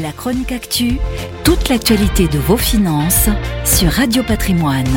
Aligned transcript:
La 0.00 0.10
chronique 0.10 0.52
actu, 0.52 0.92
toute 1.44 1.68
l'actualité 1.68 2.26
de 2.26 2.38
vos 2.38 2.56
finances 2.56 3.28
sur 3.66 3.90
Radio 3.90 4.22
Patrimoine. 4.22 4.88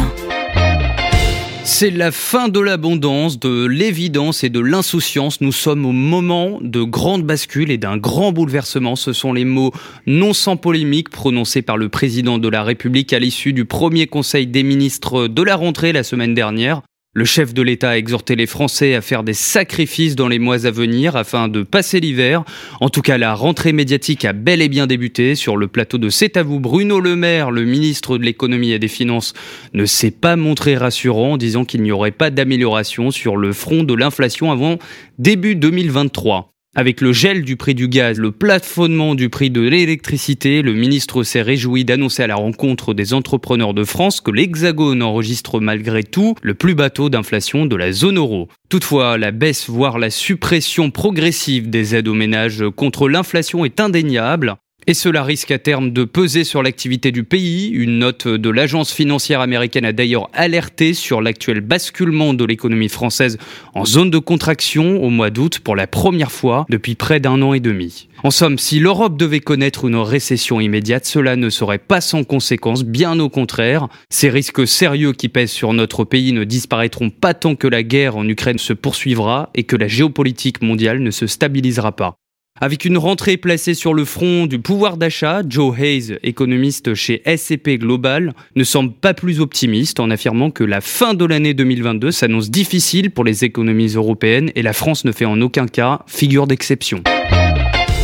C'est 1.66 1.92
la 1.92 2.14
fin 2.14 2.48
de 2.48 2.62
l'abondance, 2.62 3.38
de 3.38 3.66
l'évidence 3.66 4.46
et 4.46 4.50
de 4.50 4.62
l'insouciance. 4.62 5.42
Nous 5.42 5.52
sommes 5.52 5.86
au 5.86 5.92
moment 5.92 6.60
de 6.62 6.82
grandes 6.82 7.24
bascules 7.24 7.72
et 7.72 7.78
d'un 7.78 7.98
grand 7.98 8.32
bouleversement. 8.32 8.96
Ce 8.96 9.12
sont 9.12 9.34
les 9.34 9.44
mots 9.44 9.74
non 10.08 10.32
sans 10.32 10.56
polémique 10.56 11.10
prononcés 11.10 11.62
par 11.62 11.76
le 11.76 11.90
président 11.90 12.38
de 12.38 12.48
la 12.48 12.64
République 12.64 13.12
à 13.12 13.20
l'issue 13.20 13.52
du 13.52 13.66
premier 13.66 14.08
conseil 14.08 14.48
des 14.48 14.64
ministres 14.64 15.28
de 15.28 15.44
la 15.44 15.58
rentrée 15.58 15.92
la 15.92 16.04
semaine 16.04 16.36
dernière. 16.36 16.82
Le 17.18 17.24
chef 17.24 17.54
de 17.54 17.62
l'État 17.62 17.92
a 17.92 17.98
exhorté 17.98 18.36
les 18.36 18.46
Français 18.46 18.94
à 18.94 19.00
faire 19.00 19.24
des 19.24 19.32
sacrifices 19.34 20.18
dans 20.18 20.28
les 20.28 20.38
mois 20.38 20.66
à 20.66 20.72
venir 20.72 21.16
afin 21.16 21.48
de 21.48 21.64
passer 21.64 22.02
l'hiver. 22.02 22.44
En 22.82 22.90
tout 22.90 23.02
cas, 23.02 23.18
la 23.18 23.34
rentrée 23.34 23.72
médiatique 23.72 24.26
a 24.26 24.34
bel 24.34 24.62
et 24.62 24.68
bien 24.68 24.86
débuté. 24.86 25.36
Sur 25.36 25.56
le 25.56 25.70
plateau 25.70 25.98
de 25.98 26.10
C'est 26.10 26.36
à 26.36 26.44
vous, 26.44 26.60
Bruno 26.60 27.00
Le 27.00 27.16
Maire, 27.16 27.52
le 27.52 27.64
ministre 27.64 28.18
de 28.18 28.26
l'économie 28.26 28.74
et 28.74 28.80
des 28.80 28.90
finances, 28.90 29.34
ne 29.74 29.86
s'est 29.86 30.12
pas 30.12 30.36
montré 30.36 30.76
rassurant 30.76 31.32
en 31.32 31.38
disant 31.38 31.64
qu'il 31.64 31.84
n'y 31.84 31.92
aurait 31.94 32.12
pas 32.12 32.32
d'amélioration 32.32 33.12
sur 33.12 33.38
le 33.38 33.54
front 33.54 33.84
de 33.84 33.94
l'inflation 33.94 34.52
avant 34.52 34.78
début 35.18 35.56
2023. 35.56 36.55
Avec 36.78 37.00
le 37.00 37.14
gel 37.14 37.44
du 37.44 37.56
prix 37.56 37.74
du 37.74 37.88
gaz, 37.88 38.20
le 38.20 38.34
plafonnement 38.34 39.16
du 39.16 39.30
prix 39.30 39.50
de 39.50 39.62
l'électricité, 39.62 40.62
le 40.62 40.74
ministre 40.74 41.24
s'est 41.24 41.42
réjoui 41.42 41.86
d'annoncer 41.86 42.24
à 42.24 42.28
la 42.28 42.36
rencontre 42.36 42.94
des 42.94 43.14
entrepreneurs 43.14 43.74
de 43.74 43.86
France 43.86 44.20
que 44.20 44.30
l'Hexagone 44.30 45.02
enregistre 45.02 45.62
malgré 45.62 46.04
tout 46.04 46.36
le 46.42 46.54
plus 46.54 46.76
bas 46.76 46.90
taux 46.90 47.10
d'inflation 47.10 47.66
de 47.66 47.78
la 47.78 47.94
zone 47.94 48.18
euro. 48.18 48.50
Toutefois, 48.68 49.18
la 49.18 49.32
baisse, 49.32 49.70
voire 49.70 50.00
la 50.00 50.10
suppression 50.10 50.92
progressive 50.92 51.70
des 51.70 51.96
aides 51.96 52.10
aux 52.10 52.14
ménages 52.14 52.66
contre 52.76 53.08
l'inflation 53.08 53.64
est 53.64 53.80
indéniable. 53.80 54.58
Et 54.88 54.94
cela 54.94 55.24
risque 55.24 55.50
à 55.50 55.58
terme 55.58 55.92
de 55.92 56.04
peser 56.04 56.44
sur 56.44 56.62
l'activité 56.62 57.12
du 57.12 57.24
pays. 57.24 57.70
Une 57.70 57.98
note 57.98 58.28
de 58.28 58.50
l'agence 58.52 58.94
financière 58.94 59.42
américaine 59.42 59.84
a 59.84 59.94
d'ailleurs 59.94 60.30
alerté 60.32 60.94
sur 60.94 61.22
l'actuel 61.22 61.62
basculement 61.62 62.36
de 62.36 62.46
l'économie 62.46 62.90
française 62.90 63.40
en 63.74 63.84
zone 63.84 64.12
de 64.12 64.20
contraction 64.20 65.04
au 65.04 65.10
mois 65.10 65.32
d'août 65.32 65.60
pour 65.60 65.76
la 65.76 65.88
première 65.88 66.32
fois 66.32 66.68
depuis 66.70 66.94
près 66.94 67.20
d'un 67.20 67.42
an 67.42 67.54
et 67.54 67.60
demi. 67.60 68.10
En 68.24 68.30
somme, 68.30 68.60
si 68.60 68.80
l'Europe 68.80 69.18
devait 69.18 69.40
connaître 69.40 69.86
une 69.86 69.96
récession 69.96 70.62
immédiate, 70.62 71.06
cela 71.06 71.36
ne 71.36 71.50
serait 71.50 71.80
pas 71.80 72.00
sans 72.00 72.24
conséquences, 72.24 72.84
bien 72.84 73.20
au 73.20 73.30
contraire. 73.30 73.88
Ces 74.12 74.30
risques 74.30 74.68
sérieux 74.68 75.14
qui 75.14 75.30
pèsent 75.30 75.52
sur 75.52 75.74
notre 75.74 76.04
pays 76.04 76.32
ne 76.32 76.44
disparaîtront 76.44 77.10
pas 77.10 77.34
tant 77.34 77.56
que 77.56 77.68
la 77.68 77.82
guerre 77.82 78.18
en 78.18 78.28
Ukraine 78.28 78.60
se 78.60 78.74
poursuivra 78.74 79.50
et 79.56 79.64
que 79.64 79.76
la 79.76 79.88
géopolitique 79.88 80.62
mondiale 80.62 81.00
ne 81.00 81.12
se 81.12 81.26
stabilisera 81.26 81.96
pas. 81.96 82.18
Avec 82.62 82.86
une 82.86 82.98
rentrée 82.98 83.36
placée 83.36 83.74
sur 83.74 83.94
le 83.94 84.06
front 84.06 84.46
du 84.46 84.60
pouvoir 84.60 84.96
d'achat, 84.96 85.42
Joe 85.46 85.78
Hayes, 85.78 86.18
économiste 86.24 86.94
chez 86.94 87.22
SCP 87.26 87.78
Global, 87.78 88.34
ne 88.56 88.64
semble 88.64 88.94
pas 88.94 89.14
plus 89.14 89.42
optimiste 89.42 90.00
en 90.00 90.10
affirmant 90.10 90.52
que 90.52 90.64
la 90.64 90.80
fin 90.80 91.16
de 91.16 91.26
l'année 91.26 91.54
2022 91.54 92.12
s'annonce 92.12 92.50
difficile 92.50 93.12
pour 93.12 93.26
les 93.26 93.44
économies 93.44 93.90
européennes 93.90 94.52
et 94.56 94.62
la 94.62 94.72
France 94.72 95.04
ne 95.04 95.12
fait 95.12 95.26
en 95.26 95.42
aucun 95.42 95.68
cas 95.68 96.00
figure 96.08 96.48
d'exception. 96.48 97.04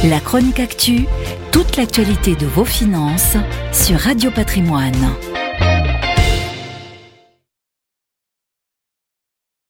La 0.04 0.20
chronique 0.20 0.60
actu, 0.60 1.06
toute 1.54 1.78
l'actualité 1.78 2.36
de 2.36 2.46
vos 2.46 2.66
finances 2.66 3.38
sur 3.72 3.98
Radio 4.00 4.32
Patrimoine. 4.32 5.16